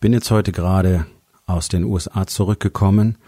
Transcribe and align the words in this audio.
Bin 0.00 0.12
jetzt 0.12 0.30
heute 0.30 0.52
gerade 0.52 1.06
aus 1.46 1.68
den 1.68 1.84
USA 1.84 2.26
zurückgekommen 2.26 3.18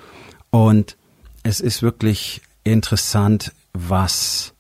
und 0.50 0.96
es 1.42 1.60
ist 1.60 1.82
wirklich 1.82 2.42
interessant, 2.64 3.52
was 3.72 4.54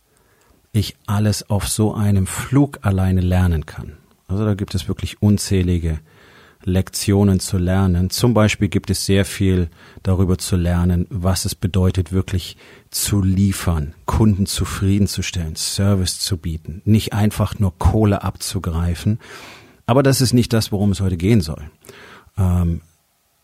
ich 0.72 0.96
alles 1.06 1.48
auf 1.48 1.68
so 1.68 1.94
einem 1.94 2.26
Flug 2.26 2.80
alleine 2.82 3.20
lernen 3.20 3.64
kann. 3.64 3.96
Also 4.26 4.44
da 4.44 4.54
gibt 4.54 4.74
es 4.74 4.88
wirklich 4.88 5.22
unzählige 5.22 6.00
Lektionen 6.64 7.40
zu 7.40 7.58
lernen. 7.58 8.10
Zum 8.10 8.34
Beispiel 8.34 8.68
gibt 8.68 8.90
es 8.90 9.06
sehr 9.06 9.24
viel 9.24 9.68
darüber 10.02 10.38
zu 10.38 10.56
lernen, 10.56 11.06
was 11.10 11.44
es 11.44 11.54
bedeutet, 11.54 12.12
wirklich 12.12 12.56
zu 12.90 13.22
liefern, 13.22 13.94
Kunden 14.06 14.46
zufriedenzustellen, 14.46 15.56
Service 15.56 16.18
zu 16.18 16.38
bieten, 16.38 16.82
nicht 16.84 17.12
einfach 17.12 17.58
nur 17.58 17.78
Kohle 17.78 18.22
abzugreifen. 18.22 19.18
Aber 19.86 20.02
das 20.02 20.20
ist 20.20 20.32
nicht 20.32 20.52
das, 20.52 20.72
worum 20.72 20.92
es 20.92 21.00
heute 21.00 21.16
gehen 21.16 21.40
soll. 21.40 21.70
Ähm, 22.38 22.80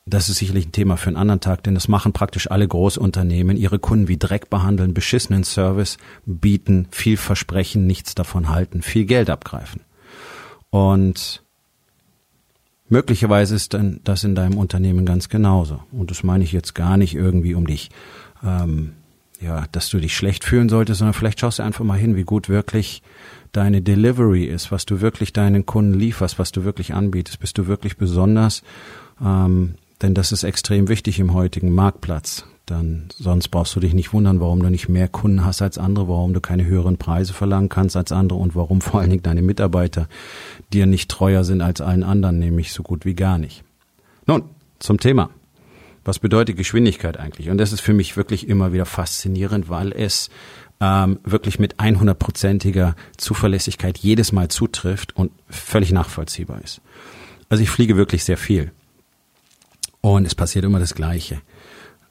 das 0.07 0.29
ist 0.29 0.39
sicherlich 0.39 0.67
ein 0.67 0.73
Thema 0.73 0.97
für 0.97 1.09
einen 1.09 1.17
anderen 1.17 1.41
Tag, 1.41 1.63
denn 1.63 1.75
das 1.75 1.87
machen 1.87 2.13
praktisch 2.13 2.51
alle 2.51 2.67
Großunternehmen, 2.67 3.57
ihre 3.57 3.79
Kunden 3.79 4.09
wie 4.09 4.17
Dreck 4.17 4.51
behandeln, 4.51 4.95
beschissenen 4.95 5.45
Service 5.45 5.99
bieten, 6.27 6.89
viel 6.91 7.17
versprechen, 7.17 7.87
nichts 7.87 8.15
davon 8.15 8.49
halten, 8.49 8.83
viel 8.83 9.05
Geld 9.05 9.31
abgreifen. 9.31 9.83
Und 10.71 11.43
möglicherweise 12.89 13.55
ist 13.55 13.75
dann 13.75 14.01
das 14.03 14.25
in 14.25 14.35
deinem 14.35 14.59
Unternehmen 14.59 15.05
ganz 15.05 15.29
genauso. 15.29 15.83
Und 15.93 16.11
das 16.11 16.23
meine 16.23 16.45
ich 16.45 16.53
jetzt 16.53 16.75
gar 16.75 16.97
nicht 16.97 17.15
irgendwie 17.15 17.55
um 17.55 17.67
dich, 17.67 17.91
ähm, 18.43 18.95
ja, 19.41 19.65
dass 19.73 19.89
du 19.89 19.99
dich 19.99 20.15
schlecht 20.15 20.45
fühlen 20.45 20.69
solltest, 20.69 20.99
sondern 20.99 21.15
vielleicht 21.15 21.41
schaust 21.41 21.59
du 21.59 21.63
einfach 21.63 21.85
mal 21.85 21.99
hin, 21.99 22.17
wie 22.17 22.25
gut 22.25 22.49
wirklich 22.49 23.03
deine 23.53 23.83
Delivery 23.83 24.45
ist, 24.45 24.71
was 24.71 24.87
du 24.87 25.01
wirklich 25.01 25.33
deinen 25.33 25.67
Kunden 25.67 25.95
lieferst, 25.95 26.39
was 26.39 26.53
du 26.53 26.65
wirklich 26.65 26.95
anbietest. 26.95 27.41
Bist 27.41 27.59
du 27.59 27.67
wirklich 27.67 27.97
besonders? 27.97 28.63
Ähm, 29.21 29.75
denn 30.03 30.15
das 30.15 30.33
ist 30.33 30.45
extrem 30.45 30.89
wichtig 30.89 31.19
im 31.19 31.35
heutigen 31.35 31.75
Marktplatz. 31.75 32.45
Dann 32.67 33.09
sonst 33.19 33.49
brauchst 33.49 33.75
du 33.75 33.81
dich 33.81 33.95
nicht 33.95 34.13
wundern, 34.13 34.41
warum 34.41 34.63
du 34.63 34.71
nicht 34.71 34.89
mehr 34.89 35.09
Kunden 35.09 35.45
hast 35.45 35.61
als 35.61 35.77
andere, 35.77 36.09
warum 36.09 36.33
du 36.33 36.41
keine 36.41 36.65
höheren 36.65 36.99
Preise 36.99 37.33
verlangen 37.33 37.69
kannst 37.69 37.97
als 37.97 38.13
andere 38.13 38.39
und 38.39 38.55
warum 38.55 38.81
vor 38.81 39.01
allen 39.01 39.11
Dingen 39.11 39.23
deine 39.23 39.43
Mitarbeiter 39.43 40.09
dir 40.73 40.87
nicht 40.87 41.11
treuer 41.11 41.45
sind 41.45 41.63
als 41.63 41.81
allen 41.81 42.05
anderen, 42.05 42.39
nämlich 42.39 42.73
so 42.73 42.83
gut 42.83 43.05
wie 43.05 43.15
gar 43.15 43.39
nicht. 43.39 43.65
Nun, 44.27 44.45
zum 44.79 45.01
Thema. 45.01 45.31
Was 46.05 46.19
bedeutet 46.19 46.57
Geschwindigkeit 46.57 47.19
eigentlich? 47.19 47.51
Und 47.51 47.59
das 47.59 47.73
ist 47.73 47.81
für 47.81 47.93
mich 47.93 48.17
wirklich 48.17 48.49
immer 48.49 48.73
wieder 48.73 48.87
faszinierend, 48.87 49.69
weil 49.69 49.93
es 49.93 50.31
ähm, 50.81 51.21
wirklich 51.25 51.59
mit 51.59 51.77
100%iger 51.77 52.97
Zuverlässigkeit 53.17 53.99
jedes 53.99 54.33
Mal 54.33 54.49
zutrifft 54.49 55.15
und 55.15 55.31
völlig 55.49 55.93
nachvollziehbar 55.93 56.63
ist. 56.63 56.81
Also 57.49 57.63
ich 57.63 57.71
fliege 57.71 57.97
wirklich 57.97 58.25
sehr 58.25 58.39
viel. 58.39 58.73
Und 60.01 60.27
es 60.27 60.35
passiert 60.35 60.65
immer 60.65 60.81
das 60.81 60.95
Gleiche. 60.95 61.43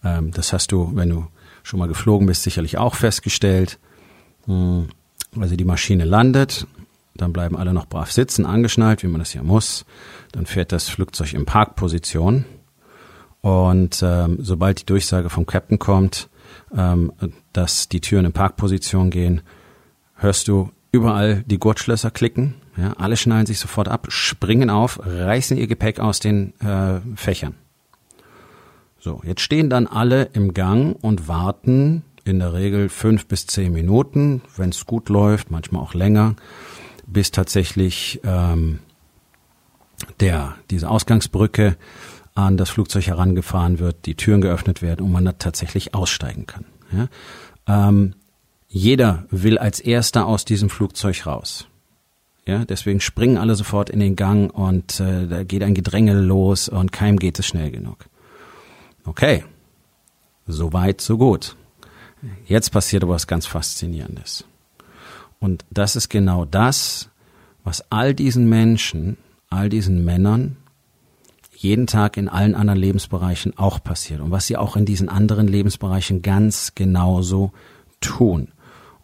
Ähm, 0.03 0.31
das 0.31 0.53
hast 0.53 0.71
du, 0.71 0.91
wenn 0.93 1.09
du 1.09 1.27
schon 1.63 1.79
mal 1.79 1.87
geflogen 1.87 2.27
bist, 2.27 2.43
sicherlich 2.43 2.77
auch 2.77 2.95
festgestellt. 2.95 3.79
Hm, 4.45 4.89
also 5.39 5.55
die 5.55 5.65
Maschine 5.65 6.05
landet, 6.05 6.67
dann 7.15 7.33
bleiben 7.33 7.57
alle 7.57 7.73
noch 7.73 7.87
brav 7.87 8.11
sitzen, 8.11 8.45
angeschnallt, 8.45 9.03
wie 9.03 9.07
man 9.07 9.19
das 9.19 9.33
ja 9.33 9.43
muss. 9.43 9.85
Dann 10.31 10.45
fährt 10.45 10.71
das 10.71 10.89
Flugzeug 10.89 11.33
in 11.33 11.45
Parkposition. 11.45 12.45
Und 13.41 14.01
ähm, 14.03 14.37
sobald 14.41 14.81
die 14.81 14.85
Durchsage 14.85 15.29
vom 15.29 15.45
Captain 15.45 15.79
kommt, 15.79 16.29
ähm, 16.75 17.11
dass 17.53 17.87
die 17.87 18.01
Türen 18.01 18.25
in 18.25 18.33
Parkposition 18.33 19.09
gehen, 19.09 19.41
hörst 20.15 20.47
du 20.47 20.71
überall 20.91 21.43
die 21.45 21.59
Gurtschlösser 21.59 22.11
klicken. 22.11 22.55
Ja, 22.77 22.93
alle 22.93 23.17
schnallen 23.17 23.45
sich 23.45 23.59
sofort 23.59 23.87
ab, 23.87 24.07
springen 24.09 24.69
auf, 24.69 24.99
reißen 25.03 25.57
ihr 25.57 25.67
Gepäck 25.67 25.99
aus 25.99 26.19
den 26.19 26.53
äh, 26.59 26.99
Fächern. 27.15 27.55
So, 28.99 29.21
jetzt 29.23 29.41
stehen 29.41 29.69
dann 29.69 29.87
alle 29.87 30.23
im 30.33 30.53
Gang 30.53 30.97
und 31.01 31.27
warten 31.27 32.03
in 32.25 32.39
der 32.39 32.53
Regel 32.53 32.89
fünf 32.89 33.27
bis 33.27 33.47
zehn 33.47 33.71
Minuten, 33.71 34.41
wenn 34.57 34.69
es 34.69 34.85
gut 34.85 35.09
läuft, 35.09 35.51
manchmal 35.51 35.81
auch 35.81 35.93
länger, 35.93 36.35
bis 37.07 37.31
tatsächlich 37.31 38.19
ähm, 38.23 38.79
der 40.19 40.55
diese 40.69 40.89
Ausgangsbrücke 40.89 41.77
an 42.45 42.57
das 42.57 42.69
Flugzeug 42.69 43.07
herangefahren 43.07 43.79
wird, 43.79 44.05
die 44.05 44.15
Türen 44.15 44.41
geöffnet 44.41 44.81
werden 44.81 45.05
und 45.05 45.11
man 45.11 45.25
da 45.25 45.33
tatsächlich 45.33 45.93
aussteigen 45.93 46.45
kann. 46.45 46.65
Ja? 46.91 47.07
Ähm, 47.67 48.15
jeder 48.67 49.25
will 49.31 49.57
als 49.57 49.79
erster 49.79 50.27
aus 50.27 50.45
diesem 50.45 50.69
Flugzeug 50.69 51.25
raus. 51.25 51.67
Ja, 52.45 52.65
deswegen 52.65 52.99
springen 52.99 53.37
alle 53.37 53.55
sofort 53.55 53.89
in 53.89 53.99
den 53.99 54.15
Gang 54.15 54.51
und 54.53 54.99
äh, 54.99 55.27
da 55.27 55.43
geht 55.43 55.61
ein 55.61 55.75
Gedränge 55.75 56.19
los 56.19 56.67
und 56.69 56.91
keinem 56.91 57.17
geht 57.17 57.37
es 57.37 57.45
schnell 57.45 57.69
genug. 57.69 58.05
Okay, 59.05 59.43
so 60.47 60.73
weit, 60.73 61.01
so 61.01 61.17
gut. 61.17 61.55
Jetzt 62.45 62.71
passiert 62.71 63.03
aber 63.03 63.13
was 63.13 63.27
ganz 63.27 63.45
Faszinierendes. 63.45 64.45
Und 65.39 65.63
das 65.69 65.95
ist 65.95 66.09
genau 66.09 66.45
das, 66.45 67.09
was 67.63 67.83
all 67.91 68.13
diesen 68.13 68.49
Menschen, 68.49 69.17
all 69.49 69.69
diesen 69.69 70.03
Männern 70.03 70.57
jeden 71.61 71.87
Tag 71.87 72.15
in 72.15 72.29
allen 72.29 72.55
anderen 72.55 72.79
Lebensbereichen 72.79 73.57
auch 73.57 73.83
passiert 73.83 74.21
und 74.21 74.31
was 74.31 74.47
sie 74.47 74.55
auch 74.55 74.77
in 74.77 74.85
diesen 74.85 75.09
anderen 75.09 75.45
Lebensbereichen 75.45 76.21
ganz 76.21 76.73
genauso 76.73 77.51
tun. 77.99 78.53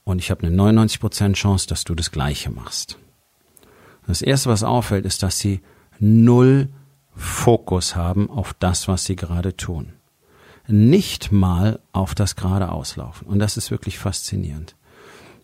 Und 0.05 0.19
ich 0.19 0.31
habe 0.31 0.47
eine 0.47 0.55
99% 0.55 1.33
Chance, 1.33 1.67
dass 1.67 1.83
du 1.83 1.95
das 1.95 2.11
Gleiche 2.11 2.51
machst. 2.51 2.97
Das 4.07 4.21
Erste, 4.21 4.49
was 4.49 4.63
auffällt, 4.63 5.05
ist, 5.05 5.21
dass 5.21 5.37
sie 5.37 5.59
null 5.99 6.69
Fokus 7.13 7.97
haben 7.97 8.29
auf 8.29 8.53
das, 8.57 8.87
was 8.87 9.03
sie 9.03 9.17
gerade 9.17 9.57
tun. 9.57 9.91
Nicht 10.65 11.33
mal 11.33 11.79
auf 11.91 12.15
das 12.15 12.37
gerade 12.37 12.71
Auslaufen. 12.71 13.27
Und 13.27 13.39
das 13.39 13.57
ist 13.57 13.69
wirklich 13.69 13.99
faszinierend. 13.99 14.77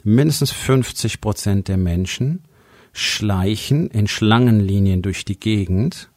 Mindestens 0.03 0.51
50 0.51 1.19
Prozent 1.19 1.67
der 1.67 1.78
Menschen 1.78 2.45
schleichen 2.93 3.89
in 3.89 4.07
Schlangenlinien 4.07 5.01
durch 5.01 5.25
die 5.25 5.39
Gegend 5.39 6.10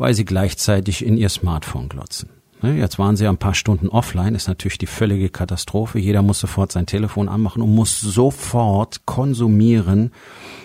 weil 0.00 0.14
sie 0.14 0.24
gleichzeitig 0.24 1.04
in 1.04 1.18
ihr 1.18 1.28
Smartphone 1.28 1.90
glotzen. 1.90 2.30
Ne, 2.62 2.78
jetzt 2.78 2.98
waren 2.98 3.16
sie 3.16 3.26
ein 3.26 3.36
paar 3.36 3.52
Stunden 3.52 3.88
offline, 3.88 4.34
ist 4.34 4.48
natürlich 4.48 4.78
die 4.78 4.86
völlige 4.86 5.28
Katastrophe. 5.28 5.98
Jeder 5.98 6.22
muss 6.22 6.40
sofort 6.40 6.72
sein 6.72 6.86
Telefon 6.86 7.28
anmachen 7.28 7.60
und 7.60 7.74
muss 7.74 8.00
sofort 8.00 9.04
konsumieren, 9.04 10.12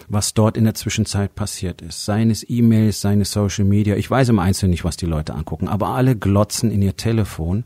was 0.08 0.34
dort 0.34 0.56
in 0.56 0.64
der 0.64 0.74
Zwischenzeit 0.74 1.36
passiert 1.36 1.82
ist. 1.82 2.06
Seines 2.06 2.50
E-Mails, 2.50 3.02
seine 3.02 3.26
Social 3.26 3.66
Media. 3.66 3.98
Ich 3.98 4.10
weiß 4.10 4.30
im 4.30 4.40
Einzelnen 4.40 4.72
nicht, 4.72 4.86
was 4.86 4.96
die 4.96 5.06
Leute 5.06 5.34
angucken, 5.34 5.68
aber 5.68 5.90
alle 5.90 6.16
glotzen 6.16 6.72
in 6.72 6.82
ihr 6.82 6.96
Telefon 6.96 7.66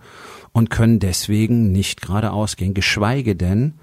und 0.51 0.71
können 0.71 0.97
deswegen 0.99 1.71
nicht 1.71 2.01
geradeaus 2.01 2.55
gehen, 2.55 2.73
geschweige 2.73 3.35
denn 3.35 3.75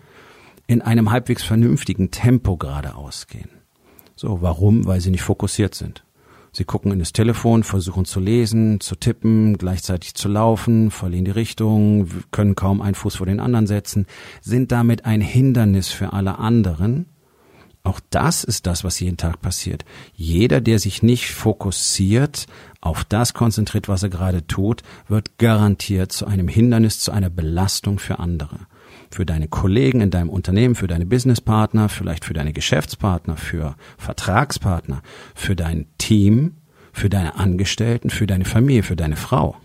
in 0.67 0.83
einem 0.83 1.13
halbwegs 1.13 1.45
vernünftigen 1.45 2.11
Tempo 2.11 2.57
geradeaus 2.57 3.29
gehen. 3.29 3.51
So, 4.17 4.43
warum? 4.43 4.87
Weil 4.87 5.01
sie 5.01 5.13
nicht 5.13 5.23
fokussiert 5.23 5.77
sind. 5.77 6.03
Sie 6.57 6.65
gucken 6.65 6.91
in 6.91 6.99
das 6.99 7.13
Telefon, 7.13 7.65
versuchen 7.65 8.07
zu 8.07 8.19
lesen, 8.19 8.81
zu 8.81 8.97
tippen, 8.97 9.59
gleichzeitig 9.59 10.15
zu 10.15 10.27
laufen, 10.27 10.91
verlieren 10.91 11.27
die 11.27 11.31
Richtung, 11.31 12.09
können 12.31 12.55
kaum 12.55 12.81
einen 12.81 12.95
Fuß 12.95 13.17
vor 13.17 13.27
den 13.27 13.41
anderen 13.41 13.67
setzen, 13.67 14.07
sind 14.41 14.73
damit 14.73 15.05
ein 15.05 15.21
Hindernis 15.21 15.89
für 15.89 16.15
alle 16.15 16.39
anderen. 16.39 17.11
Auch 17.83 18.01
das 18.09 18.43
ist 18.43 18.67
das, 18.67 18.85
was 18.85 18.99
jeden 19.01 19.19
Tag 19.19 19.43
passiert. 19.43 19.85
Jeder, 20.15 20.63
der 20.63 20.79
sich 20.79 21.03
nicht 21.03 21.31
fokussiert, 21.31 22.47
auf 22.81 23.05
das 23.05 23.35
konzentriert, 23.35 23.87
was 23.87 24.03
er 24.03 24.09
gerade 24.09 24.47
tut, 24.47 24.83
wird 25.09 25.37
garantiert 25.37 26.11
zu 26.11 26.25
einem 26.27 26.49
Hindernis, 26.49 27.01
zu 27.01 27.13
einer 27.13 27.29
Belastung 27.29 27.99
für 27.99 28.19
andere 28.19 28.61
für 29.11 29.27
deine 29.27 29.49
Kollegen 29.49 30.01
in 30.01 30.11
deinem 30.11 30.31
Unternehmen, 30.31 30.75
für 30.75 30.87
deine 30.87 31.07
Businesspartner, 31.07 31.89
vielleicht 31.89 32.25
für 32.25 32.35
deine 32.35 32.53
Geschäftspartner, 32.53 33.37
für 33.37 33.77
Vertragspartner, 33.99 35.03
für 35.35 35.57
dein 35.57 35.87
Team, 35.99 36.57
für 36.93 37.09
deine 37.09 37.37
Angestellten, 37.37 38.11
für 38.11 38.27
deine 38.27 38.45
Familie, 38.45 38.83
für 38.83 38.97
deine 38.97 39.17
Frau. 39.17 39.57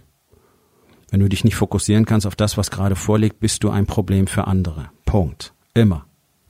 Wenn 1.09 1.19
du 1.19 1.27
dich 1.27 1.43
nicht 1.43 1.55
fokussieren 1.55 2.05
kannst 2.05 2.25
auf 2.25 2.35
das, 2.35 2.57
was 2.57 2.71
gerade 2.71 2.95
vorliegt, 2.95 3.39
bist 3.39 3.63
du 3.63 3.69
ein 3.69 3.85
Problem 3.85 4.27
für 4.27 4.47
andere. 4.47 4.89
Punkt. 5.05 5.53
Immer. 5.73 6.05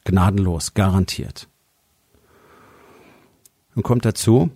Gnadenlos, 0.06 0.74
garantiert. 0.74 1.48
Und 3.76 3.84
kommt 3.84 4.06
dazu, 4.06 4.52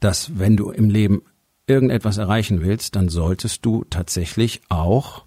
dass 0.00 0.38
wenn 0.38 0.56
du 0.56 0.70
im 0.70 0.90
Leben 0.90 1.22
irgendetwas 1.66 2.18
erreichen 2.18 2.62
willst, 2.62 2.96
dann 2.96 3.08
solltest 3.08 3.64
du 3.64 3.84
tatsächlich 3.90 4.62
auch 4.68 5.24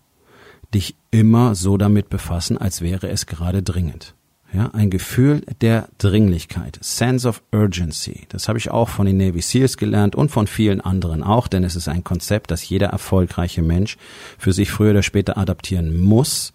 dich 0.73 0.95
immer 1.11 1.55
so 1.55 1.77
damit 1.77 2.09
befassen, 2.09 2.57
als 2.57 2.81
wäre 2.81 3.09
es 3.09 3.25
gerade 3.25 3.63
dringend. 3.63 4.15
Ja, 4.53 4.71
ein 4.73 4.89
Gefühl 4.89 5.43
der 5.61 5.87
Dringlichkeit, 5.97 6.77
Sense 6.81 7.25
of 7.27 7.41
Urgency. 7.53 8.25
Das 8.27 8.49
habe 8.49 8.59
ich 8.59 8.69
auch 8.69 8.89
von 8.89 9.05
den 9.05 9.15
Navy 9.15 9.41
SEALs 9.41 9.77
gelernt 9.77 10.13
und 10.13 10.29
von 10.29 10.45
vielen 10.45 10.81
anderen 10.81 11.23
auch, 11.23 11.47
denn 11.47 11.63
es 11.63 11.77
ist 11.77 11.87
ein 11.87 12.03
Konzept, 12.03 12.51
das 12.51 12.67
jeder 12.67 12.87
erfolgreiche 12.87 13.61
Mensch 13.61 13.97
für 14.37 14.51
sich 14.51 14.69
früher 14.69 14.91
oder 14.91 15.03
später 15.03 15.37
adaptieren 15.37 15.97
muss, 16.01 16.51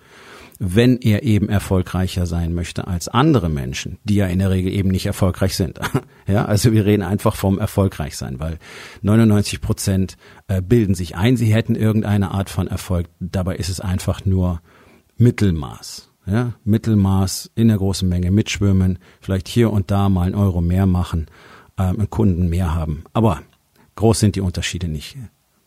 wenn 0.59 0.99
er 0.99 1.23
eben 1.23 1.49
erfolgreicher 1.49 2.27
sein 2.27 2.55
möchte 2.55 2.87
als 2.87 3.09
andere 3.09 3.49
Menschen, 3.49 3.99
die 4.05 4.17
ja 4.17 4.27
in 4.27 4.39
der 4.39 4.51
Regel 4.51 4.73
eben 4.73 4.91
nicht 4.91 5.07
erfolgreich 5.07 5.55
sind. 5.57 5.79
ja, 6.27 6.45
also 6.45 6.73
wir 6.73 6.87
reden 6.87 7.03
einfach 7.03 7.37
vom 7.37 7.59
erfolgreich 7.59 8.17
sein, 8.17 8.41
weil 8.41 8.59
99 9.03 9.61
Prozent 9.61 10.17
äh, 10.49 10.63
bilden 10.63 10.95
sich 10.95 11.17
ein, 11.17 11.37
sie 11.37 11.53
hätten 11.53 11.75
irgendeine 11.75 12.31
Art 12.31 12.51
von 12.51 12.69
Erfolg. 12.69 13.07
Dabei 13.21 13.57
ist 13.57 13.69
es 13.69 13.81
einfach 13.81 14.25
nur 14.25 14.61
Mittelmaß. 15.17 16.11
Ja, 16.29 16.55
Mittelmaß 16.65 17.53
in 17.55 17.69
der 17.69 17.77
großen 17.77 18.09
Menge 18.09 18.33
mitschwimmen, 18.33 18.99
vielleicht 19.21 19.47
hier 19.47 19.71
und 19.71 19.93
da 19.93 20.09
mal 20.09 20.23
einen 20.23 20.35
Euro 20.35 20.61
mehr 20.61 20.85
machen, 20.85 21.27
ähm, 21.79 21.99
einen 21.99 22.11
Kunden 22.11 22.49
mehr 22.49 22.75
haben. 22.75 23.05
Aber 23.13 23.43
groß 23.95 24.19
sind 24.19 24.35
die 24.35 24.41
Unterschiede 24.41 24.89
nicht. 24.89 25.17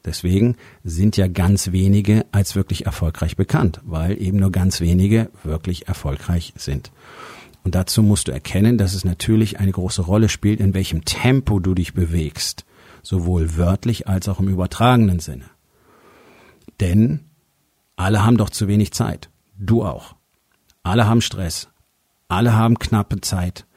Deswegen 0.10 0.56
sind 0.84 1.18
ja 1.18 1.28
ganz 1.28 1.72
wenige 1.72 2.26
als 2.32 2.56
wirklich 2.56 2.88
erfolgreich 2.88 3.36
bekannt, 3.36 3.80
weil 3.84 4.20
eben 4.20 4.40
nur 4.40 4.52
ganz 4.52 4.82
wenige 4.82 5.30
wirklich 5.44 5.88
erfolgreich 5.88 6.52
sind. 6.56 6.92
Und 7.64 7.76
dazu 7.76 8.02
musst 8.02 8.28
du 8.28 8.32
erkennen, 8.32 8.80
dass 8.80 8.96
es 8.96 9.06
natürlich 9.06 9.60
eine 9.60 9.72
große 9.72 10.02
Rolle 10.02 10.28
spielt, 10.28 10.62
in 10.62 10.74
welchem 10.74 11.06
Tempo 11.06 11.60
du 11.60 11.76
dich 11.76 11.94
bewegst, 11.94 12.66
sowohl 13.04 13.56
wörtlich 13.56 14.08
als 14.08 14.28
auch 14.28 14.40
im 14.40 14.48
übertragenen 14.48 15.20
Sinne. 15.20 15.46
Denn 16.80 17.20
alle 17.96 18.26
haben 18.26 18.38
doch 18.38 18.50
zu 18.50 18.68
wenig 18.68 18.92
Zeit. 18.92 19.30
Du 19.60 19.84
auch. 19.84 20.16
Alle 20.82 21.06
haben 21.06 21.22
Stress. 21.22 21.70
Alle 22.30 22.56
haben 22.56 22.80
knappe 22.80 23.22
Zeit. 23.22 23.68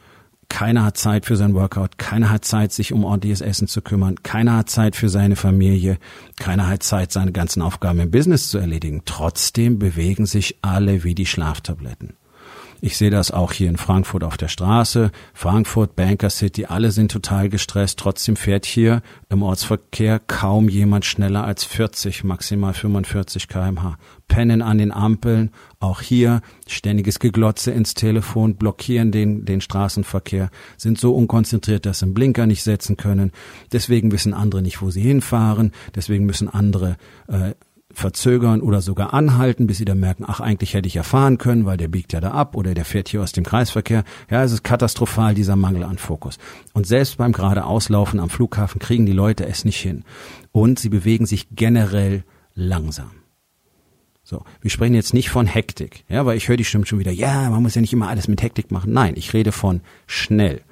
Keiner 0.53 0.85
hat 0.85 0.99
Zeit 0.99 1.25
für 1.25 1.39
sein 1.39 1.55
Workout, 1.55 1.97
keiner 1.97 2.29
hat 2.29 2.45
Zeit, 2.45 2.73
sich 2.73 2.93
um 2.93 3.05
ordentliches 3.05 3.41
Essen 3.41 3.69
zu 3.69 3.81
kümmern, 3.81 4.17
keiner 4.23 4.59
hat 4.59 4.69
Zeit 4.69 4.97
für 4.97 5.09
seine 5.09 5.35
Familie, 5.35 5.97
keiner 6.39 6.69
hat 6.69 6.83
Zeit, 6.83 7.11
seine 7.11 7.33
ganzen 7.33 7.63
Aufgaben 7.63 8.01
im 8.01 8.11
Business 8.11 8.49
zu 8.49 8.59
erledigen. 8.59 9.01
Trotzdem 9.07 9.79
bewegen 9.79 10.27
sich 10.27 10.59
alle 10.61 11.05
wie 11.05 11.15
die 11.15 11.25
Schlaftabletten. 11.25 12.19
Ich 12.85 12.97
sehe 12.97 13.11
das 13.11 13.31
auch 13.31 13.53
hier 13.53 13.69
in 13.69 13.77
Frankfurt 13.77 14.25
auf 14.25 14.37
der 14.37 14.49
Straße. 14.49 15.13
Frankfurt, 15.35 15.95
Banker 15.95 16.31
City, 16.31 16.65
alle 16.65 16.91
sind 16.91 17.13
total 17.13 17.49
gestresst. 17.49 18.01
Trotzdem 18.01 18.35
fährt 18.35 18.67
hier 18.67 19.03
im 19.29 19.45
Ortsverkehr 19.45 20.19
kaum 20.19 20.69
jemand 20.69 21.05
schneller 21.05 21.45
als 21.45 21.63
40, 21.63 22.25
maximal 22.25 22.75
45 22.75 23.47
kmh. 23.47 23.99
Pennen 24.27 24.63
an 24.63 24.79
den 24.79 24.91
Ampeln, 24.91 25.53
auch 25.79 26.01
hier 26.01 26.41
ständiges 26.67 27.21
Geglotze 27.21 27.71
ins 27.71 27.95
Telefon, 27.95 28.57
blockieren 28.57 29.13
den, 29.13 29.45
den 29.45 29.61
Straßenverkehr, 29.61 30.51
sind 30.77 30.99
so 30.99 31.15
unkonzentriert, 31.15 31.87
dass 31.87 32.01
sie 32.01 32.07
einen 32.07 32.15
Blinker 32.15 32.49
nicht 32.49 32.65
setzen 32.65 32.97
können. 32.97 33.31
Deswegen 33.71 34.11
wissen 34.11 34.35
andere 34.35 34.61
nicht, 34.61 34.83
wo 34.83 34.91
sie 34.91 35.03
hinfahren. 35.03 35.71
Deswegen 35.95 36.27
müssen 36.27 36.49
andere 36.49 36.97
äh, 37.29 37.53
verzögern 37.95 38.61
oder 38.61 38.81
sogar 38.81 39.15
anhalten, 39.15 39.67
bis 39.67 39.79
sie 39.79 39.85
dann 39.85 40.01
merken, 40.01 40.25
ach, 40.27 40.41
eigentlich 40.41 40.75
hätte 40.75 40.87
ich 40.87 40.95
ja 40.95 41.03
fahren 41.03 41.39
können, 41.39 41.67
weil 41.67 41.77
der 41.77 41.89
biegt 41.89 42.13
ja 42.13 42.21
da 42.21 42.33
ab 42.33 42.57
oder 42.57 42.75
der 42.75 42.85
fährt 42.85 43.09
hier 43.09 43.23
aus 43.23 43.33
dem 43.33 43.45
Kreisverkehr. 43.45 44.05
Ja, 44.31 44.43
es 44.43 44.53
ist 44.53 44.65
katastrophal, 44.65 45.35
dieser 45.35 45.57
Mangel 45.57 45.85
an 45.85 45.99
Fokus. 45.99 46.39
Und 46.73 46.87
selbst 46.87 47.19
beim 47.19 47.33
geradeauslaufen 47.33 48.21
am 48.21 48.31
Flughafen 48.31 48.79
kriegen 48.79 49.07
die 49.07 49.13
Leute 49.13 49.47
es 49.47 49.65
nicht 49.65 49.81
hin. 49.81 50.05
Und 50.53 50.79
sie 50.79 50.89
bewegen 50.89 51.27
sich 51.27 51.49
generell 51.51 52.25
langsam. 52.55 53.11
So, 54.25 54.45
wir 54.61 54.71
sprechen 54.71 54.95
jetzt 54.95 55.15
nicht 55.15 55.31
von 55.31 55.47
Hektik, 55.47 56.05
ja, 56.09 56.25
weil 56.25 56.37
ich 56.37 56.49
höre 56.49 56.57
die 56.57 56.65
Stimmen 56.65 56.87
schon 56.87 57.01
wieder, 57.01 57.11
ja, 57.11 57.51
man 57.51 57.63
muss 57.63 57.75
ja 57.75 57.81
nicht 57.81 57.93
immer 57.93 58.09
alles 58.09 58.29
mit 58.29 58.41
Hektik 58.41 58.71
machen. 58.71 58.93
Nein, 58.93 59.15
ich 59.17 59.35
rede 59.35 59.51
von 59.51 59.81
schnell, 60.07 60.63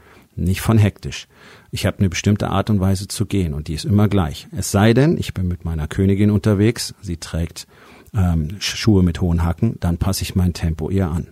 nicht 0.41 0.61
von 0.61 0.79
hektisch. 0.79 1.29
Ich 1.71 1.87
habe 1.87 1.99
eine 1.99 2.09
bestimmte 2.09 2.49
Art 2.49 2.71
und 2.71 2.81
Weise 2.81 3.09
zu 3.09 3.27
gehen 3.27 3.55
und 3.55 3.69
die 3.69 3.75
ist 3.75 3.85
immer 3.85 4.09
gleich. 4.09 4.49
Es 4.57 4.71
sei 4.71 4.95
denn, 4.95 5.17
ich 5.19 5.35
bin 5.35 5.49
mit 5.49 5.65
meiner 5.65 5.89
Königin 5.89 6.31
unterwegs, 6.31 6.95
sie 7.01 7.19
trägt 7.19 7.67
ähm, 8.15 8.57
Schuhe 8.59 9.03
mit 9.03 9.21
hohen 9.21 9.45
Hacken, 9.45 9.77
dann 9.81 9.99
passe 9.99 10.23
ich 10.23 10.35
mein 10.35 10.53
Tempo 10.53 10.91
ihr 10.91 11.09
an. 11.09 11.29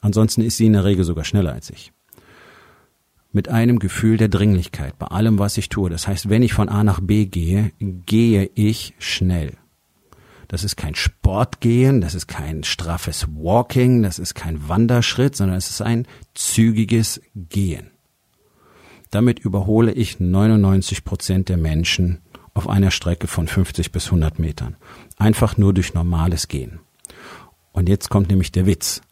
Ansonsten 0.00 0.42
ist 0.42 0.56
sie 0.56 0.66
in 0.66 0.72
der 0.74 0.84
Regel 0.84 1.04
sogar 1.04 1.24
schneller 1.24 1.52
als 1.52 1.70
ich. 1.70 1.92
Mit 3.32 3.48
einem 3.48 3.78
Gefühl 3.78 4.18
der 4.18 4.28
Dringlichkeit 4.28 4.98
bei 4.98 5.06
allem, 5.06 5.38
was 5.38 5.56
ich 5.56 5.68
tue. 5.68 5.88
Das 5.88 6.06
heißt, 6.06 6.28
wenn 6.28 6.42
ich 6.42 6.52
von 6.52 6.68
A 6.68 6.84
nach 6.84 7.00
B 7.00 7.24
gehe, 7.24 7.72
gehe 7.78 8.50
ich 8.54 8.94
schnell. 8.98 9.52
Das 10.48 10.64
ist 10.64 10.76
kein 10.76 10.94
Sportgehen, 10.94 12.02
das 12.02 12.14
ist 12.14 12.26
kein 12.26 12.62
straffes 12.62 13.26
Walking, 13.34 14.02
das 14.02 14.18
ist 14.18 14.34
kein 14.34 14.68
Wanderschritt, 14.68 15.34
sondern 15.34 15.56
es 15.56 15.70
ist 15.70 15.80
ein 15.80 16.06
zügiges 16.34 17.22
Gehen. 17.34 17.90
Damit 19.12 19.38
überhole 19.38 19.92
ich 19.92 20.18
99 20.18 21.04
Prozent 21.04 21.48
der 21.48 21.58
Menschen 21.58 22.20
auf 22.54 22.68
einer 22.68 22.90
Strecke 22.90 23.28
von 23.28 23.46
50 23.46 23.92
bis 23.92 24.06
100 24.06 24.40
Metern. 24.40 24.76
Einfach 25.16 25.56
nur 25.56 25.72
durch 25.72 25.94
normales 25.94 26.48
Gehen. 26.48 26.80
Und 27.70 27.88
jetzt 27.88 28.10
kommt 28.10 28.28
nämlich 28.28 28.50
der 28.50 28.66
Witz. 28.66 29.02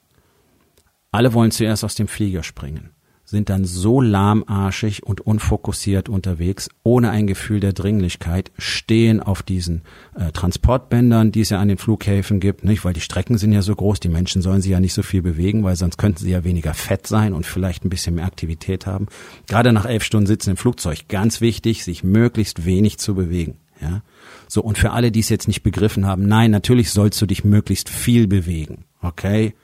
Alle 1.13 1.33
wollen 1.35 1.53
zuerst 1.53 1.85
aus 1.85 1.95
dem 1.95 2.09
Flieger 2.09 2.43
springen 2.43 2.91
sind 3.31 3.49
dann 3.49 3.65
so 3.65 4.01
lahmarschig 4.01 5.05
und 5.05 5.21
unfokussiert 5.21 6.09
unterwegs, 6.09 6.69
ohne 6.83 7.11
ein 7.11 7.27
Gefühl 7.27 7.61
der 7.61 7.73
Dringlichkeit, 7.73 8.51
stehen 8.59 9.21
auf 9.21 9.43
diesen 9.43 9.83
äh, 10.15 10.33
Transportbändern, 10.33 11.33
die 11.33 11.41
es 11.41 11.51
ja 11.51 11.61
an 11.61 11.69
den 11.69 11.79
Flughäfen 11.79 12.41
gibt, 12.41 12.65
nicht? 12.65 12.85
weil 12.85 12.93
die 12.93 13.01
Strecken 13.01 13.39
sind 13.39 13.53
ja 13.53 13.63
so 13.63 13.75
groß, 13.75 14.01
die 14.01 14.09
Menschen 14.09 14.43
sollen 14.43 14.61
sich 14.61 14.73
ja 14.73 14.81
nicht 14.81 14.95
so 14.95 15.03
viel 15.03 15.23
bewegen, 15.23 15.63
weil 15.63 15.77
sonst 15.77 15.97
könnten 15.97 16.19
sie 16.19 16.33
ja 16.33 16.45
weniger 16.45 16.75
fett 16.75 17.07
sein 17.07 17.33
und 17.33 17.47
vielleicht 17.47 17.85
ein 17.85 17.91
bisschen 17.91 18.17
mehr 18.17 18.27
Aktivität 18.27 18.87
haben. 18.87 19.07
Gerade 19.47 19.73
nach 19.73 19.87
elf 19.87 20.03
Stunden 20.03 20.27
sitzen 20.27 20.51
im 20.51 20.57
Flugzeug, 20.57 21.09
ganz 21.09 21.41
wichtig, 21.41 21.85
sich 21.85 22.03
möglichst 22.03 22.65
wenig 22.65 22.99
zu 22.99 23.15
bewegen. 23.15 23.59
Ja, 23.81 24.03
so 24.47 24.61
und 24.63 24.77
für 24.77 24.91
alle, 24.91 25.11
die 25.11 25.21
es 25.21 25.31
jetzt 25.31 25.49
nicht 25.49 25.63
begriffen 25.63 26.05
haben, 26.05 26.27
nein, 26.27 26.51
natürlich 26.51 26.91
sollst 26.91 27.23
du 27.23 27.27
dich 27.27 27.45
möglichst 27.45 27.89
viel 27.89 28.27
bewegen. 28.27 28.85
Okay, 29.01 29.55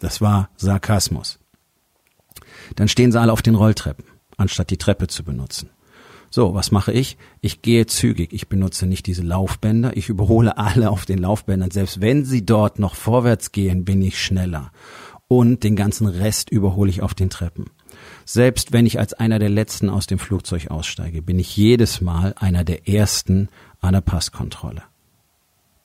das 0.00 0.20
war 0.20 0.50
Sarkasmus. 0.56 1.38
Dann 2.76 2.88
stehen 2.88 3.12
sie 3.12 3.20
alle 3.20 3.32
auf 3.32 3.42
den 3.42 3.54
Rolltreppen, 3.54 4.04
anstatt 4.36 4.70
die 4.70 4.78
Treppe 4.78 5.06
zu 5.06 5.24
benutzen. 5.24 5.70
So, 6.30 6.54
was 6.54 6.70
mache 6.70 6.92
ich? 6.92 7.16
Ich 7.40 7.62
gehe 7.62 7.86
zügig. 7.86 8.32
Ich 8.32 8.48
benutze 8.48 8.86
nicht 8.86 9.06
diese 9.06 9.22
Laufbänder. 9.22 9.96
Ich 9.96 10.08
überhole 10.08 10.58
alle 10.58 10.90
auf 10.90 11.06
den 11.06 11.18
Laufbändern. 11.18 11.70
Selbst 11.70 12.00
wenn 12.00 12.24
sie 12.24 12.44
dort 12.44 12.78
noch 12.78 12.94
vorwärts 12.94 13.50
gehen, 13.52 13.84
bin 13.84 14.02
ich 14.02 14.22
schneller. 14.22 14.70
Und 15.26 15.64
den 15.64 15.76
ganzen 15.76 16.06
Rest 16.06 16.50
überhole 16.50 16.90
ich 16.90 17.02
auf 17.02 17.14
den 17.14 17.30
Treppen. 17.30 17.66
Selbst 18.24 18.72
wenn 18.72 18.86
ich 18.86 18.98
als 18.98 19.14
einer 19.14 19.38
der 19.38 19.48
Letzten 19.48 19.88
aus 19.88 20.06
dem 20.06 20.18
Flugzeug 20.18 20.70
aussteige, 20.70 21.22
bin 21.22 21.38
ich 21.38 21.56
jedes 21.56 22.00
Mal 22.00 22.34
einer 22.38 22.64
der 22.64 22.88
Ersten 22.88 23.48
an 23.80 23.94
der 23.94 24.00
Passkontrolle. 24.02 24.82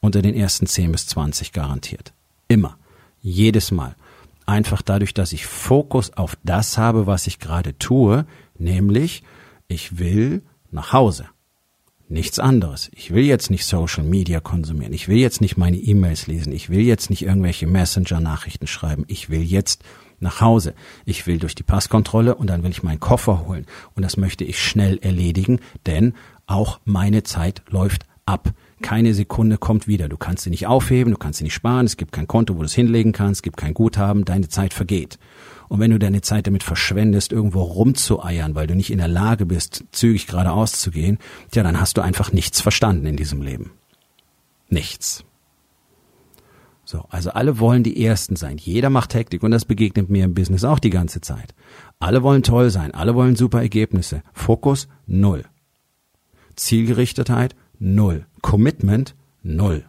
Unter 0.01 0.21
den 0.21 0.35
ersten 0.35 0.67
10 0.67 0.91
bis 0.91 1.07
20 1.07 1.53
garantiert. 1.53 2.13
Immer. 2.49 2.77
Jedes 3.21 3.71
Mal 3.71 3.95
einfach 4.47 4.81
dadurch, 4.81 5.13
dass 5.13 5.33
ich 5.33 5.45
Fokus 5.45 6.13
auf 6.13 6.37
das 6.43 6.77
habe, 6.77 7.07
was 7.07 7.27
ich 7.27 7.39
gerade 7.39 7.77
tue, 7.77 8.25
nämlich 8.57 9.23
ich 9.67 9.97
will 9.99 10.43
nach 10.71 10.93
Hause. 10.93 11.25
Nichts 12.09 12.37
anderes. 12.37 12.91
Ich 12.93 13.11
will 13.11 13.23
jetzt 13.23 13.49
nicht 13.49 13.65
Social 13.65 14.03
Media 14.03 14.39
konsumieren. 14.39 14.93
Ich 14.93 15.07
will 15.07 15.17
jetzt 15.17 15.41
nicht 15.41 15.57
meine 15.57 15.77
E-Mails 15.77 16.27
lesen. 16.27 16.51
Ich 16.53 16.69
will 16.69 16.81
jetzt 16.81 17.09
nicht 17.09 17.23
irgendwelche 17.23 17.65
Messenger-Nachrichten 17.65 18.67
schreiben. 18.67 19.05
Ich 19.07 19.29
will 19.29 19.41
jetzt 19.41 19.83
nach 20.19 20.41
Hause. 20.41 20.75
Ich 21.05 21.25
will 21.27 21.39
durch 21.39 21.55
die 21.55 21.63
Passkontrolle 21.63 22.35
und 22.35 22.47
dann 22.47 22.63
will 22.63 22.71
ich 22.71 22.83
meinen 22.83 22.99
Koffer 22.99 23.47
holen. 23.47 23.65
Und 23.95 24.03
das 24.03 24.17
möchte 24.17 24.43
ich 24.43 24.61
schnell 24.61 24.97
erledigen, 24.99 25.59
denn 25.85 26.13
auch 26.45 26.79
meine 26.85 27.23
Zeit 27.23 27.63
läuft 27.69 28.05
ab. 28.25 28.53
Keine 28.83 29.13
Sekunde 29.13 29.57
kommt 29.57 29.87
wieder. 29.87 30.09
Du 30.09 30.17
kannst 30.17 30.43
sie 30.43 30.49
nicht 30.49 30.67
aufheben, 30.67 31.13
du 31.13 31.17
kannst 31.17 31.37
sie 31.39 31.45
nicht 31.45 31.53
sparen, 31.53 31.85
es 31.85 31.95
gibt 31.95 32.11
kein 32.11 32.27
Konto, 32.27 32.55
wo 32.55 32.59
du 32.59 32.65
es 32.65 32.73
hinlegen 32.73 33.13
kannst, 33.13 33.39
es 33.39 33.41
gibt 33.41 33.55
kein 33.57 33.73
Guthaben, 33.73 34.25
deine 34.25 34.49
Zeit 34.49 34.73
vergeht. 34.73 35.17
Und 35.69 35.79
wenn 35.79 35.89
du 35.89 35.97
deine 35.97 36.21
Zeit 36.21 36.45
damit 36.45 36.63
verschwendest, 36.63 37.31
irgendwo 37.31 37.61
rumzueiern, 37.61 38.55
weil 38.55 38.67
du 38.67 38.75
nicht 38.75 38.91
in 38.91 38.97
der 38.97 39.07
Lage 39.07 39.45
bist, 39.45 39.85
zügig 39.91 40.27
geradeaus 40.27 40.73
zu 40.73 40.91
gehen, 40.91 41.17
ja, 41.53 41.63
dann 41.63 41.79
hast 41.79 41.97
du 41.97 42.01
einfach 42.01 42.33
nichts 42.33 42.59
verstanden 42.59 43.05
in 43.05 43.15
diesem 43.15 43.41
Leben. 43.41 43.71
Nichts. 44.69 45.23
So, 46.83 47.05
also 47.09 47.31
alle 47.31 47.59
wollen 47.59 47.83
die 47.83 48.05
Ersten 48.05 48.35
sein. 48.35 48.57
Jeder 48.57 48.89
macht 48.89 49.13
Hektik 49.13 49.43
und 49.43 49.51
das 49.51 49.63
begegnet 49.63 50.09
mir 50.09 50.25
im 50.25 50.33
Business 50.33 50.65
auch 50.65 50.79
die 50.79 50.89
ganze 50.89 51.21
Zeit. 51.21 51.55
Alle 51.99 52.21
wollen 52.21 52.43
toll 52.43 52.69
sein, 52.69 52.93
alle 52.93 53.15
wollen 53.15 53.37
super 53.37 53.61
Ergebnisse. 53.61 54.23
Fokus 54.33 54.89
null. 55.07 55.45
Zielgerichtetheit 56.57 57.55
null. 57.79 58.25
Commitment 58.41 59.15
null. 59.43 59.85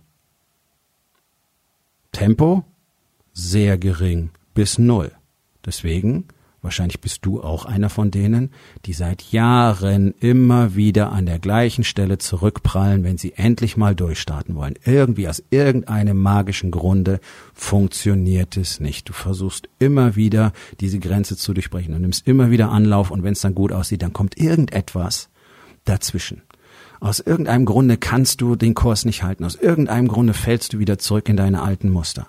Tempo 2.13 2.65
sehr 3.33 3.79
gering 3.79 4.31
bis 4.55 4.79
null. 4.79 5.13
Deswegen 5.65 6.29
Wahrscheinlich 6.65 7.03
bist 7.03 7.27
du 7.27 7.43
auch 7.43 7.67
einer 7.67 7.91
von 7.91 8.11
denen, 8.11 8.51
die 8.87 8.95
seit 8.95 9.21
Jahren 9.33 10.15
immer 10.19 10.75
wieder 10.75 11.13
an 11.13 11.27
der 11.27 11.39
gleichen 11.39 11.85
Stelle 11.85 12.17
zurückprallen, 12.17 13.05
wenn 13.05 13.19
sie 13.19 13.35
endlich 13.37 13.77
mal 13.77 13.95
durchstarten 13.95 14.55
wollen. 14.55 14.77
Irgendwie 14.83 15.29
aus 15.29 15.43
irgendeinem 15.51 16.17
magischen 16.23 16.71
Grunde 16.71 17.21
funktioniert 17.53 18.57
es 18.57 18.81
nicht. 18.81 19.11
Du 19.11 19.13
versuchst 19.13 19.69
immer 19.79 20.17
wieder 20.17 20.55
diese 20.81 21.01
Grenze 21.01 21.37
zu 21.37 21.53
durchbrechen 21.53 21.93
und 21.93 22.01
nimmst 22.01 22.27
immer 22.27 22.51
wieder 22.51 22.71
Anlauf 22.71 23.11
und 23.11 23.23
wenn 23.25 23.35
es 23.35 23.43
dann 23.43 23.55
gut 23.55 23.71
aussieht, 23.71 24.01
dann 24.01 24.15
kommt 24.15 24.39
irgendetwas 24.39 25.29
dazwischen. 25.85 26.41
Aus 27.05 27.21
irgendeinem 27.21 27.67
Grunde 27.67 27.99
kannst 27.99 28.41
du 28.41 28.57
den 28.57 28.73
Kurs 28.73 29.05
nicht 29.05 29.23
halten. 29.23 29.45
Aus 29.45 29.57
irgendeinem 29.57 30.09
Grunde 30.09 30.33
fällst 30.33 30.73
du 30.73 30.79
wieder 30.79 30.99
zurück 30.99 31.29
in 31.29 31.37
deine 31.37 31.61
alten 31.61 31.91
Muster. 31.91 32.29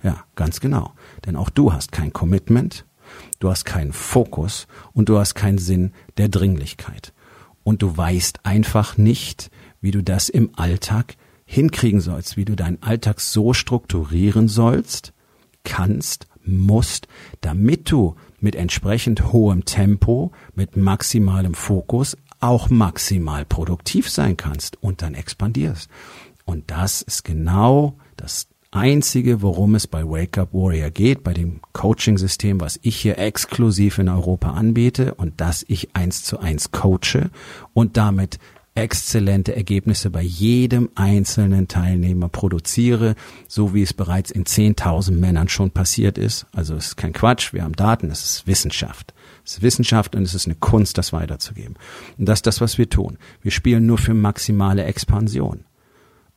Ja, 0.00 0.22
ganz 0.36 0.60
genau. 0.60 0.92
Denn 1.26 1.34
auch 1.34 1.50
du 1.50 1.72
hast 1.72 1.90
kein 1.90 2.12
Commitment, 2.12 2.86
du 3.40 3.50
hast 3.50 3.64
keinen 3.64 3.92
Fokus 3.92 4.68
und 4.92 5.08
du 5.08 5.18
hast 5.18 5.34
keinen 5.34 5.58
Sinn 5.58 5.90
der 6.18 6.28
Dringlichkeit. 6.28 7.12
Und 7.64 7.82
du 7.82 7.96
weißt 7.96 8.46
einfach 8.46 8.96
nicht, 8.96 9.50
wie 9.80 9.90
du 9.90 10.04
das 10.04 10.28
im 10.28 10.50
Alltag 10.54 11.16
hinkriegen 11.44 12.00
sollst, 12.00 12.36
wie 12.36 12.44
du 12.44 12.54
deinen 12.54 12.80
Alltag 12.80 13.20
so 13.20 13.52
strukturieren 13.54 14.46
sollst, 14.46 15.12
kannst, 15.64 16.28
musst, 16.44 17.08
damit 17.40 17.90
du 17.90 18.14
mit 18.38 18.54
entsprechend 18.54 19.32
hohem 19.32 19.64
Tempo, 19.64 20.30
mit 20.54 20.76
maximalem 20.76 21.54
Fokus 21.54 22.16
auch 22.42 22.70
maximal 22.70 23.44
produktiv 23.44 24.10
sein 24.10 24.36
kannst 24.36 24.82
und 24.82 25.02
dann 25.02 25.14
expandierst. 25.14 25.88
Und 26.44 26.70
das 26.70 27.02
ist 27.02 27.24
genau 27.24 27.96
das 28.16 28.48
einzige, 28.72 29.42
worum 29.42 29.74
es 29.74 29.86
bei 29.86 30.02
Wake 30.04 30.38
Up 30.38 30.52
Warrior 30.52 30.90
geht, 30.90 31.22
bei 31.22 31.34
dem 31.34 31.60
Coaching-System, 31.72 32.60
was 32.60 32.80
ich 32.82 32.96
hier 32.96 33.18
exklusiv 33.18 33.98
in 33.98 34.08
Europa 34.08 34.52
anbiete 34.52 35.14
und 35.14 35.40
das 35.40 35.64
ich 35.68 35.94
eins 35.94 36.24
zu 36.24 36.40
eins 36.40 36.72
coache 36.72 37.30
und 37.74 37.96
damit 37.96 38.38
exzellente 38.74 39.54
Ergebnisse 39.54 40.10
bei 40.10 40.22
jedem 40.22 40.88
einzelnen 40.94 41.68
Teilnehmer 41.68 42.28
produziere, 42.28 43.14
so 43.46 43.74
wie 43.74 43.82
es 43.82 43.92
bereits 43.92 44.30
in 44.30 44.44
10.000 44.44 45.12
Männern 45.12 45.48
schon 45.48 45.70
passiert 45.70 46.16
ist. 46.16 46.46
Also 46.52 46.74
es 46.74 46.88
ist 46.88 46.96
kein 46.96 47.12
Quatsch, 47.12 47.52
wir 47.52 47.64
haben 47.64 47.76
Daten, 47.76 48.10
es 48.10 48.24
ist 48.24 48.46
Wissenschaft. 48.46 49.12
Es 49.44 49.54
ist 49.54 49.62
Wissenschaft 49.62 50.14
und 50.14 50.22
es 50.22 50.34
ist 50.34 50.46
eine 50.46 50.54
Kunst, 50.54 50.96
das 50.96 51.12
weiterzugeben. 51.12 51.74
Und 52.16 52.28
das 52.28 52.38
ist 52.38 52.46
das, 52.46 52.60
was 52.60 52.78
wir 52.78 52.88
tun. 52.88 53.18
Wir 53.42 53.50
spielen 53.50 53.86
nur 53.86 53.98
für 53.98 54.14
maximale 54.14 54.84
Expansion. 54.84 55.64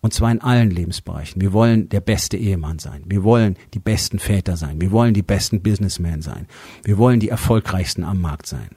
Und 0.02 0.14
zwar 0.14 0.32
in 0.32 0.42
allen 0.42 0.70
Lebensbereichen. 0.70 1.42
Wir 1.42 1.52
wollen 1.52 1.90
der 1.90 2.02
beste 2.02 2.38
Ehemann 2.38 2.78
sein. 2.78 3.04
Wir 3.08 3.24
wollen 3.24 3.56
die 3.74 3.80
besten 3.80 4.20
Väter 4.20 4.56
sein. 4.56 4.80
Wir 4.80 4.92
wollen 4.92 5.16
die 5.16 5.24
besten 5.24 5.64
Businessmen 5.64 6.22
sein. 6.22 6.48
Wir 6.84 6.98
wollen 6.98 7.20
die 7.20 7.30
erfolgreichsten 7.30 8.04
am 8.04 8.22
Markt 8.22 8.46
sein. 8.46 8.70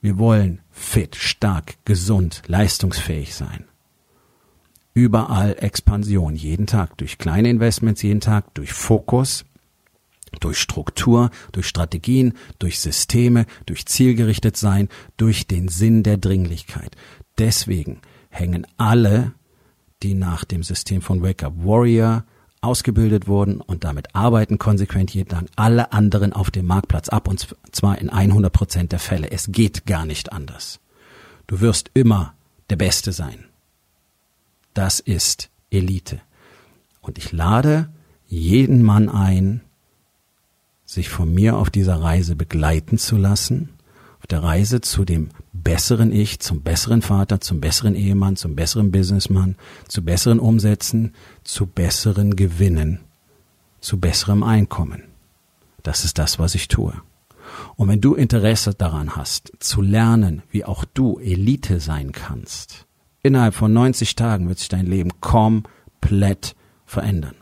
Wir 0.00 0.18
wollen 0.18 0.60
fit, 0.70 1.16
stark, 1.16 1.76
gesund, 1.84 2.42
leistungsfähig 2.46 3.34
sein. 3.34 3.64
Überall 4.94 5.56
Expansion, 5.58 6.34
jeden 6.34 6.66
Tag, 6.66 6.96
durch 6.98 7.18
kleine 7.18 7.50
Investments 7.50 8.02
jeden 8.02 8.20
Tag, 8.20 8.54
durch 8.54 8.72
Fokus, 8.72 9.44
durch 10.40 10.58
Struktur, 10.58 11.30
durch 11.52 11.66
Strategien, 11.66 12.34
durch 12.58 12.78
Systeme, 12.78 13.46
durch 13.66 13.86
zielgerichtet 13.86 14.56
sein, 14.56 14.88
durch 15.16 15.46
den 15.46 15.68
Sinn 15.68 16.02
der 16.02 16.16
Dringlichkeit. 16.16 16.96
Deswegen 17.38 18.00
hängen 18.30 18.66
alle 18.76 19.34
die 20.02 20.14
nach 20.14 20.44
dem 20.44 20.62
System 20.62 21.02
von 21.02 21.22
Wake 21.22 21.42
Up 21.44 21.54
Warrior 21.58 22.24
ausgebildet 22.62 23.26
wurden 23.26 23.60
und 23.60 23.84
damit 23.84 24.14
arbeiten 24.14 24.58
konsequent 24.58 25.14
jeden 25.14 25.28
Tag 25.30 25.44
alle 25.56 25.92
anderen 25.92 26.32
auf 26.32 26.50
dem 26.50 26.66
Marktplatz 26.66 27.08
ab 27.08 27.28
und 27.28 27.56
zwar 27.72 27.98
in 27.98 28.10
100 28.10 28.52
Prozent 28.52 28.92
der 28.92 28.98
Fälle. 28.98 29.30
Es 29.30 29.50
geht 29.50 29.86
gar 29.86 30.04
nicht 30.04 30.32
anders. 30.32 30.80
Du 31.46 31.60
wirst 31.60 31.90
immer 31.94 32.34
der 32.68 32.76
Beste 32.76 33.12
sein. 33.12 33.46
Das 34.74 35.00
ist 35.00 35.50
Elite. 35.70 36.20
Und 37.00 37.18
ich 37.18 37.32
lade 37.32 37.88
jeden 38.28 38.82
Mann 38.82 39.08
ein, 39.08 39.62
sich 40.84 41.08
von 41.08 41.32
mir 41.32 41.56
auf 41.56 41.70
dieser 41.70 42.00
Reise 42.00 42.36
begleiten 42.36 42.98
zu 42.98 43.16
lassen, 43.16 43.70
auf 44.20 44.26
der 44.26 44.42
Reise 44.42 44.80
zu 44.80 45.04
dem 45.04 45.30
besseren 45.52 46.12
Ich, 46.12 46.40
zum 46.40 46.60
besseren 46.60 47.02
Vater, 47.02 47.40
zum 47.40 47.60
besseren 47.60 47.94
Ehemann, 47.94 48.36
zum 48.36 48.54
besseren 48.54 48.92
Businessmann, 48.92 49.56
zu 49.88 50.04
besseren 50.04 50.38
Umsätzen, 50.38 51.14
zu 51.42 51.66
besseren 51.66 52.36
Gewinnen, 52.36 53.00
zu 53.80 53.98
besserem 53.98 54.42
Einkommen. 54.42 55.04
Das 55.82 56.04
ist 56.04 56.18
das, 56.18 56.38
was 56.38 56.54
ich 56.54 56.68
tue. 56.68 56.92
Und 57.76 57.88
wenn 57.88 58.02
du 58.02 58.14
Interesse 58.14 58.74
daran 58.74 59.16
hast, 59.16 59.52
zu 59.58 59.80
lernen, 59.80 60.42
wie 60.50 60.64
auch 60.64 60.84
du 60.84 61.18
Elite 61.18 61.80
sein 61.80 62.12
kannst, 62.12 62.86
innerhalb 63.22 63.54
von 63.54 63.72
90 63.72 64.14
Tagen 64.16 64.48
wird 64.48 64.58
sich 64.58 64.68
dein 64.68 64.86
Leben 64.86 65.20
komplett 65.20 66.54
verändern 66.84 67.39